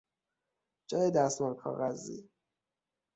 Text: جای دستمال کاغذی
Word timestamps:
جای 0.87 1.11
دستمال 1.11 1.55
کاغذی 1.55 2.29